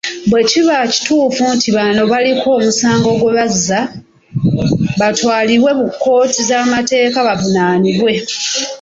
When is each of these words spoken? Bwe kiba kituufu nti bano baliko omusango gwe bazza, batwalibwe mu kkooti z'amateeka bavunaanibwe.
Bwe 0.29 0.41
kiba 0.49 0.77
kituufu 0.93 1.43
nti 1.55 1.69
bano 1.77 2.01
baliko 2.11 2.47
omusango 2.59 3.09
gwe 3.19 3.31
bazza, 3.37 3.79
batwalibwe 4.99 5.71
mu 5.79 5.85
kkooti 5.91 6.41
z'amateeka 6.49 7.17
bavunaanibwe. 7.27 8.11